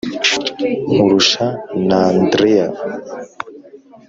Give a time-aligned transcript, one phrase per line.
[0.91, 1.45] Nkurusha
[1.85, 2.67] n'Andreya